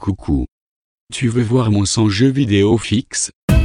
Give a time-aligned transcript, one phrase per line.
[0.00, 0.46] Coucou.
[1.12, 3.30] Tu veux voir mon son jeu vidéo fixe?
[3.50, 3.56] Mon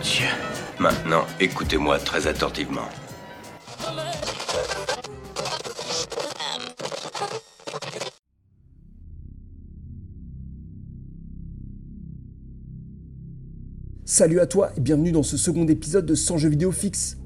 [0.00, 0.28] Dieu.
[0.78, 2.88] Maintenant, écoutez-moi très attentivement.
[14.20, 17.16] Salut à toi et bienvenue dans ce second épisode de 100 jeux vidéo fixe.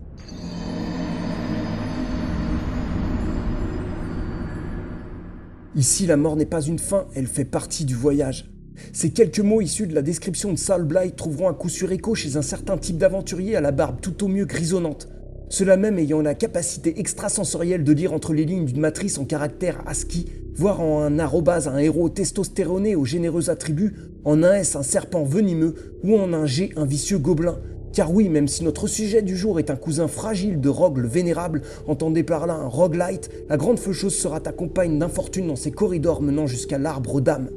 [5.75, 8.49] Ici, la mort n'est pas une fin, elle fait partie du voyage.
[8.93, 12.15] Ces quelques mots issus de la description de Saul Blight trouveront un coup sur écho
[12.15, 15.09] chez un certain type d'aventurier à la barbe tout au mieux grisonnante.
[15.49, 19.83] Cela même ayant la capacité extrasensorielle de lire entre les lignes d'une matrice en caractère
[19.89, 20.27] ASCII,
[20.57, 25.25] voir en un arrobase un héros testostéroné aux généreux attributs, en un S un serpent
[25.25, 27.59] venimeux ou en un G un vicieux gobelin.
[27.93, 31.09] Car oui, même si notre sujet du jour est un cousin fragile de Rogue le
[31.09, 35.71] Vénérable, entendez par là un roguelite, la grande faucheuse sera ta compagne d'infortune dans ses
[35.71, 37.51] corridors menant jusqu'à l'arbre d'âme.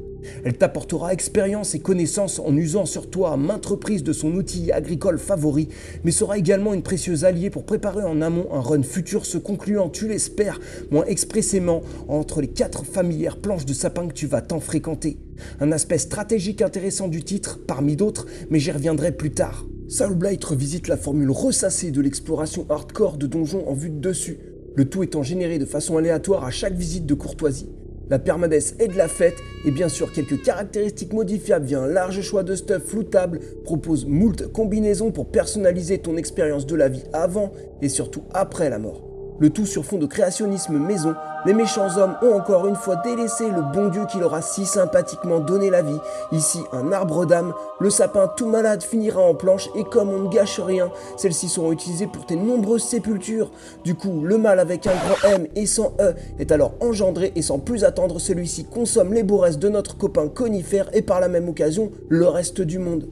[0.44, 4.72] Elle t'apportera expérience et connaissances en usant sur toi à maintes reprises de son outil
[4.72, 5.70] agricole favori,
[6.04, 9.90] mais sera également une précieuse alliée pour préparer en amont un run futur se concluant,
[9.90, 10.60] tu l'espères,
[10.92, 15.18] moins expressément, entre les quatre familières planches de sapin que tu vas tant fréquenter.
[15.60, 19.66] Un aspect stratégique intéressant du titre, parmi d'autres, mais j'y reviendrai plus tard.
[19.88, 24.38] Soul Blight revisite la formule ressassée de l'exploration hardcore de donjons en vue de dessus,
[24.76, 27.70] le tout étant généré de façon aléatoire à chaque visite de courtoisie.
[28.10, 32.22] La permadesse et de la fête, et bien sûr quelques caractéristiques modifiables via un large
[32.22, 37.52] choix de stuff floutable, propose moult combinaisons pour personnaliser ton expérience de la vie avant
[37.82, 39.07] et surtout après la mort.
[39.40, 41.14] Le tout sur fond de créationnisme maison,
[41.46, 44.66] les méchants hommes ont encore une fois délaissé le bon Dieu qui leur a si
[44.66, 46.00] sympathiquement donné la vie.
[46.32, 50.30] Ici, un arbre d'âme, le sapin tout malade finira en planche et comme on ne
[50.30, 53.52] gâche rien, celles-ci seront utilisées pour tes nombreuses sépultures.
[53.84, 57.42] Du coup, le mal avec un grand M et sans E est alors engendré et
[57.44, 61.48] sans plus attendre, celui-ci consomme les beaux de notre copain conifère et par la même
[61.48, 63.08] occasion le reste du monde.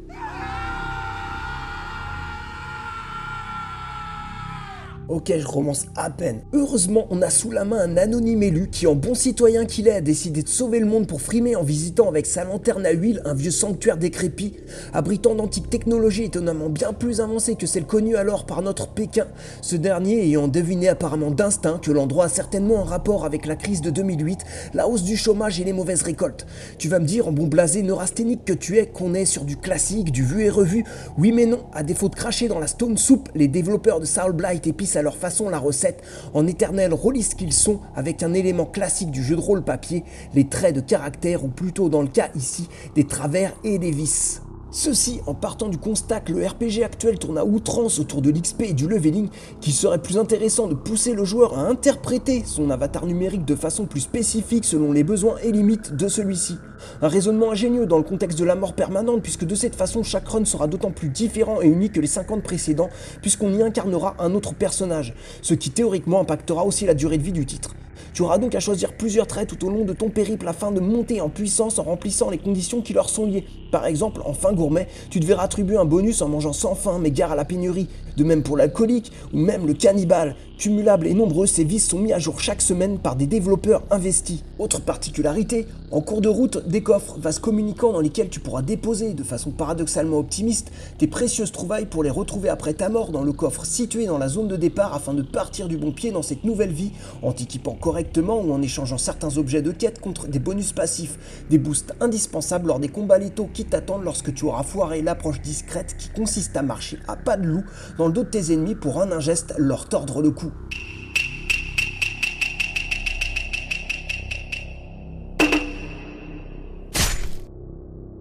[5.07, 6.41] Ok, je romance à peine.
[6.51, 9.91] Heureusement, on a sous la main un anonyme élu qui, en bon citoyen qu'il est,
[9.91, 13.21] a décidé de sauver le monde pour frimer en visitant avec sa lanterne à huile
[13.23, 14.53] un vieux sanctuaire décrépit,
[14.93, 19.27] abritant d'antiques technologies étonnamment bien plus avancées que celles connues alors par notre Pékin.
[19.61, 23.81] Ce dernier ayant deviné apparemment d'instinct que l'endroit a certainement un rapport avec la crise
[23.81, 24.39] de 2008,
[24.73, 26.47] la hausse du chômage et les mauvaises récoltes.
[26.79, 29.55] Tu vas me dire, en bon blasé neurasthénique que tu es, qu'on est sur du
[29.55, 30.83] classique, du vu et revu.
[31.19, 34.31] Oui mais non, à défaut de cracher dans la stone soup, les développeurs de Soul
[34.31, 36.01] Blight épicent à leur façon la recette
[36.33, 40.47] en éternels rôlistes qu'ils sont avec un élément classique du jeu de rôle papier, les
[40.47, 44.41] traits de caractère ou plutôt dans le cas ici des travers et des vices.
[44.77, 48.63] Ceci en partant du constat que le RPG actuel tourne à outrance autour de l'XP
[48.63, 49.29] et du leveling,
[49.61, 53.85] qu'il serait plus intéressant de pousser le joueur à interpréter son avatar numérique de façon
[53.85, 56.57] plus spécifique selon les besoins et limites de celui-ci.
[57.01, 60.27] Un raisonnement ingénieux dans le contexte de la mort permanente, puisque de cette façon chaque
[60.27, 62.89] run sera d'autant plus différent et unique que les 50 précédents,
[63.21, 67.31] puisqu'on y incarnera un autre personnage, ce qui théoriquement impactera aussi la durée de vie
[67.31, 67.75] du titre.
[68.15, 70.79] Tu auras donc à choisir plusieurs traits tout au long de ton périple afin de
[70.79, 73.45] monter en puissance en remplissant les conditions qui leur sont liées.
[73.75, 77.11] Par exemple, en fin gourmet, tu te attribuer un bonus en mangeant sans faim mais
[77.11, 77.89] gare à la pénurie.
[78.15, 80.37] De même pour l'alcoolique ou même le cannibale.
[80.57, 84.41] Cumulables et nombreux, ces vices sont mis à jour chaque semaine par des développeurs investis.
[84.57, 89.13] Autre particularité, en cours de route, des coffres, vases communicants dans lesquels tu pourras déposer,
[89.13, 93.33] de façon paradoxalement optimiste, tes précieuses trouvailles pour les retrouver après ta mort dans le
[93.33, 96.45] coffre situé dans la zone de départ afin de partir du bon pied dans cette
[96.45, 100.71] nouvelle vie en t'équipant correctement ou en échangeant certains objets de quête contre des bonus
[100.71, 101.19] passifs,
[101.49, 105.95] des boosts indispensables lors des combats létaux qui t'attendent lorsque tu auras foiré l'approche discrète
[105.97, 107.63] qui consiste à marcher à pas de loup
[107.97, 110.51] dans le dos de tes ennemis pour un ingeste leur tordre le cou.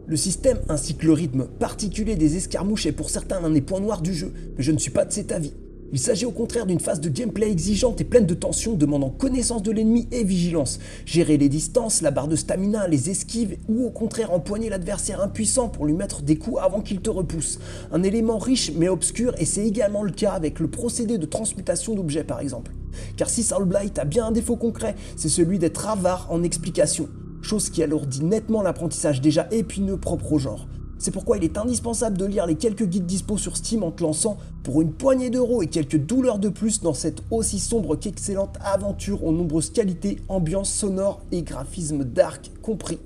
[0.06, 3.80] Le système ainsi que le rythme particulier des escarmouches est pour certains l'un des points
[3.80, 5.54] noirs du jeu, mais je ne suis pas de cet avis.
[5.94, 9.62] Il s'agit au contraire d'une phase de gameplay exigeante et pleine de tension demandant connaissance
[9.62, 10.80] de l'ennemi et vigilance.
[11.06, 15.68] Gérer les distances, la barre de stamina, les esquives ou au contraire empoigner l'adversaire impuissant
[15.68, 17.60] pour lui mettre des coups avant qu'il te repousse.
[17.92, 21.94] Un élément riche mais obscur et c'est également le cas avec le procédé de transmutation
[21.94, 22.72] d'objets par exemple.
[23.16, 27.08] Car si Soul Blight a bien un défaut concret, c'est celui d'être avare en explication
[27.40, 30.66] chose qui alourdit nettement l'apprentissage déjà épineux propre au genre.
[30.98, 34.02] C'est pourquoi il est indispensable de lire les quelques guides dispo sur Steam en te
[34.02, 38.56] lançant pour une poignée d'euros et quelques douleurs de plus dans cette aussi sombre qu'excellente
[38.62, 42.98] aventure aux nombreuses qualités, ambiance sonore et graphisme dark compris.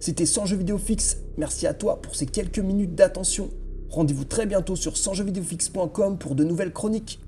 [0.00, 3.50] C'était 100 jeux vidéo fixe, merci à toi pour ces quelques minutes d'attention.
[3.90, 7.20] Rendez-vous très bientôt sur 100jeuxvidéofix.com pour de nouvelles chroniques.